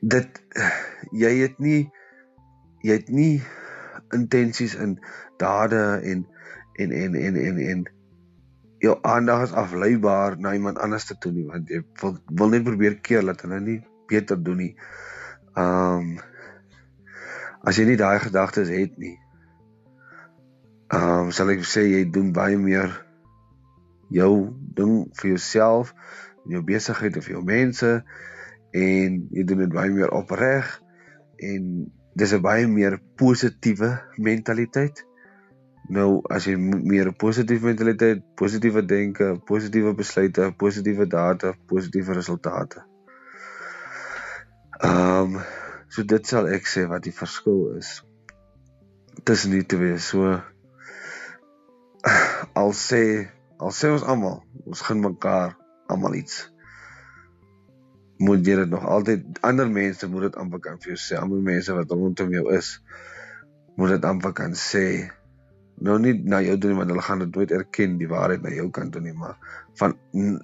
dit 0.01 0.41
jy 1.11 1.33
het 1.41 1.57
nie 1.59 1.89
jy 2.85 2.99
het 2.99 3.09
nie 3.09 3.41
intensies 4.15 4.75
in 4.75 4.97
dade 5.41 5.83
en 6.13 6.25
en 6.77 6.91
en 7.01 7.15
en 7.15 7.39
en 7.43 7.61
en 7.71 7.85
jou 8.83 8.95
aandag 9.01 9.47
is 9.47 9.53
afleibaar 9.57 10.39
na 10.39 10.53
iemand 10.53 10.79
anders 10.79 11.05
te 11.05 11.17
toe 11.17 11.31
nie 11.31 11.45
want 11.45 11.69
jy 11.69 11.81
wil, 12.01 12.17
wil 12.25 12.49
net 12.53 12.63
probeer 12.63 12.99
keer 13.01 13.25
dat 13.25 13.41
hulle 13.41 13.59
nie 13.59 13.79
beter 14.07 14.43
doen 14.43 14.57
nie. 14.57 14.73
Um 15.57 16.17
as 17.67 17.77
jy 17.77 17.87
nie 17.89 17.99
daai 17.99 18.19
gedagtes 18.23 18.69
het 18.71 18.97
nie, 19.01 19.17
Ehm 20.87 21.27
um, 21.27 21.31
sal 21.35 21.49
ek 21.51 21.65
sê 21.67 21.81
jy 21.83 22.05
doen 22.15 22.29
baie 22.31 22.55
meer 22.55 22.93
jou 24.07 24.55
ding 24.75 25.09
vir 25.19 25.33
jouself, 25.33 25.89
jou 26.47 26.61
besigheid 26.63 27.17
of 27.19 27.25
jou 27.27 27.41
mense 27.43 27.89
en 28.71 29.17
jy 29.35 29.43
doen 29.49 29.65
dit 29.65 29.73
baie 29.73 29.91
meer 29.91 30.13
opreg 30.15 30.69
en 31.43 31.65
dis 32.15 32.33
'n 32.37 32.39
baie 32.45 32.69
meer 32.71 32.95
positiewe 33.19 33.89
mentaliteit. 34.15 35.03
Nou 35.87 36.21
as 36.29 36.45
jy 36.49 36.55
meer 36.59 37.07
'n 37.07 37.15
positiewe 37.15 37.69
mentaliteit, 37.69 38.23
positiewe 38.35 38.83
denke, 38.85 39.39
positiewe 39.45 39.93
besluite, 39.95 40.51
positiewe 40.57 41.07
data, 41.07 41.53
positiewe 41.67 42.13
resultate. 42.13 42.83
Ehm 44.83 45.37
um, 45.37 45.39
so 45.87 46.03
dit 46.03 46.27
sal 46.27 46.47
ek 46.47 46.67
sê 46.67 46.83
wat 46.91 47.03
die 47.03 47.15
verskil 47.15 47.77
is 47.77 48.03
tussen 49.23 49.51
die 49.51 49.65
twee. 49.65 49.97
So 49.97 50.41
al 52.53 52.73
sê 52.73 53.01
al 53.57 53.71
sê 53.71 53.89
ons 53.91 54.03
almal 54.03 54.43
ons 54.65 54.81
gun 54.89 55.01
mekaar 55.01 55.55
almal 55.87 56.19
iets 56.19 56.43
moet 58.17 58.45
jy 58.45 58.55
dit 58.59 58.69
nog 58.69 58.85
altyd 58.85 59.39
ander 59.45 59.69
mense 59.69 60.07
moet 60.09 60.27
dit 60.27 60.37
amper 60.41 60.61
kan 60.67 60.79
vir 60.81 60.93
jou 60.93 60.99
sê 61.01 61.17
ander 61.21 61.41
mense 61.49 61.73
wat 61.79 61.91
rondom 61.93 62.33
jou 62.33 62.45
is 62.57 62.69
moet 63.77 63.95
dit 63.95 64.07
amper 64.09 64.33
kan 64.39 64.55
sê 64.57 64.85
nou 65.77 65.97
nie 66.01 66.13
na 66.13 66.41
jou 66.41 66.57
doen 66.57 66.77
want 66.79 66.89
hulle 66.89 67.05
gaan 67.05 67.19
dit 67.25 67.35
nooit 67.35 67.51
erken 67.51 67.97
die 67.97 68.09
waarheid 68.09 68.41
na 68.41 68.53
jou 68.55 68.69
kant 68.73 68.93
toe 68.93 69.01
nie 69.01 69.13
maar 69.13 69.37
van 69.79 69.97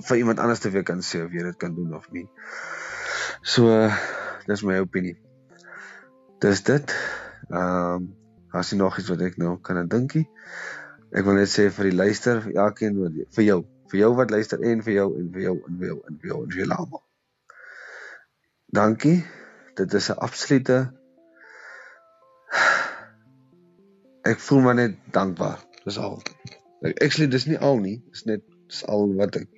vir 0.10 0.17
iemand 0.17 0.39
anders 0.39 0.60
te 0.60 0.69
weer 0.69 0.86
kan 0.88 1.02
sê 1.02 1.24
of 1.26 1.34
jy 1.34 1.43
dit 1.50 1.58
kan 1.58 1.76
doen 1.76 1.93
of 1.98 2.10
nie 2.12 2.28
so 3.41 3.89
dis 4.48 4.63
my 4.63 4.78
opinie 4.84 5.17
dis 6.43 6.63
dit 6.63 6.98
ehm 7.50 8.04
um, 8.04 8.12
as 8.54 8.69
jy 8.69 8.78
nog 8.78 9.00
iets 9.02 9.10
wat 9.10 9.22
ek 9.26 9.39
nou 9.41 9.56
kan 9.65 9.80
dinkie 9.89 10.28
Ek 11.13 11.28
wil 11.28 11.38
net 11.38 11.50
sê 11.52 11.67
vir 11.69 11.91
die 11.91 11.98
luister, 11.98 12.39
vir 12.41 12.56
elkeen 12.63 12.96
wat 12.98 13.17
vir 13.38 13.46
jou, 13.46 13.60
vir 13.91 14.00
jou 14.00 14.10
wat 14.17 14.32
luister 14.34 14.63
en 14.65 14.80
vir 14.82 14.96
jou 14.96 15.08
en 15.19 15.28
vir 15.36 15.43
jou 15.43 15.54
en 15.60 15.76
vir 15.78 15.89
jou 15.91 15.98
en 16.10 16.15
vir 16.17 16.30
jou 16.32 16.38
en 16.41 16.50
vir 16.50 16.62
julle 16.63 16.78
almal. 16.82 17.04
Dankie. 18.74 19.19
Dit 19.78 19.93
is 19.93 20.10
'n 20.10 20.17
absolute 20.28 20.78
Ek 24.24 24.40
voel 24.40 24.62
maar 24.64 24.78
net 24.80 24.96
dankbaar. 25.12 25.60
Dis 25.84 26.00
al. 26.00 26.22
Ek 26.84 27.02
actually 27.04 27.28
dis 27.32 27.46
nie 27.50 27.60
al 27.60 27.80
nie, 27.84 27.98
dis 28.12 28.24
net 28.30 28.44
dis 28.72 28.84
al 28.88 29.10
wat 29.20 29.36
ek 29.42 29.50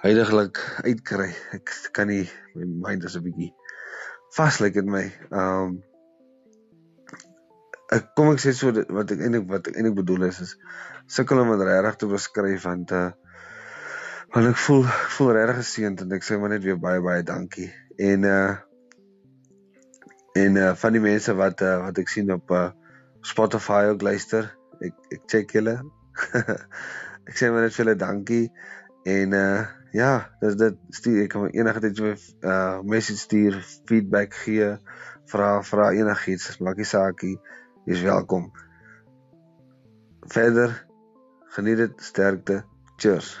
heidaglik 0.00 0.60
uitkry. 0.84 1.28
Ek 1.56 1.72
kan 1.96 2.08
nie 2.08 2.24
my 2.54 2.68
mind 2.88 3.04
is 3.04 3.16
'n 3.16 3.24
bietjie 3.24 3.52
vaslik 4.36 4.76
in 4.80 4.90
my. 4.90 5.06
Um 5.30 5.82
ek 7.90 8.14
kom 8.14 8.30
ek 8.32 8.40
sê 8.42 8.54
so 8.54 8.70
wat 8.70 9.12
ek 9.12 9.20
eintlik 9.20 9.46
wat 9.50 9.68
ek 9.68 9.76
eintlik 9.76 9.98
bedoel 9.98 10.28
is 10.30 10.40
is 10.46 10.56
sukkel 11.10 11.42
om 11.42 11.50
dit 11.52 11.66
regtig 11.66 11.96
te 12.00 12.08
beskryf 12.10 12.64
want 12.64 12.92
uh 12.94 13.10
want 14.34 14.50
ek 14.52 14.58
voel 14.64 14.84
ek 14.86 15.14
voel 15.16 15.32
regtig 15.36 15.58
geseënd 15.62 16.04
en 16.04 16.18
ek 16.18 16.26
sê 16.26 16.38
maar 16.38 16.54
net 16.54 16.64
weer 16.66 16.78
baie 16.78 17.02
baie 17.02 17.24
dankie 17.26 17.70
en 18.10 18.28
uh 18.30 18.52
en 20.38 20.60
uh 20.64 20.74
van 20.82 20.94
die 20.96 21.02
mense 21.02 21.34
wat 21.34 21.66
uh 21.66 21.80
wat 21.86 21.98
ek 21.98 22.12
sien 22.14 22.30
op 22.36 22.54
uh 22.54 22.68
Spotify 23.26 23.84
ook 23.90 24.02
luister 24.06 24.50
ek 24.80 24.96
ek 25.16 25.26
check 25.28 25.54
julle 25.56 25.76
ek 27.28 27.36
sê 27.36 27.50
maar 27.50 27.66
net 27.66 27.76
vir 27.76 27.84
julle 27.84 27.98
dankie 28.00 28.46
en 29.08 29.36
uh 29.36 29.60
ja 29.96 30.10
dis 30.42 30.54
dit 30.58 30.76
stuur 30.94 31.24
ek 31.24 31.32
kan 31.32 31.48
enige 31.50 31.80
tyd 31.82 32.02
so 32.02 32.12
uh 32.14 32.82
message 32.86 33.24
stuur 33.24 33.58
feedback 33.90 34.36
gee 34.44 34.76
vra 35.32 35.50
vra 35.66 35.90
enigiets 35.98 36.60
maak 36.62 36.78
nie 36.78 36.86
saakie 36.86 37.36
Jy's 37.90 38.02
welkom. 38.02 38.52
Verder 40.20 40.86
geniet 41.56 41.76
dit 41.76 42.02
sterkte. 42.02 42.64
Cheers. 42.96 43.38